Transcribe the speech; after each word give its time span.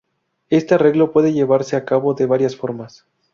Este 0.49 0.73
arreglo 0.73 1.11
puede 1.11 1.31
llevarse 1.31 1.75
a 1.75 1.85
cabo 1.85 2.15
de 2.15 2.25
varias 2.25 2.55
formas. 2.55 3.05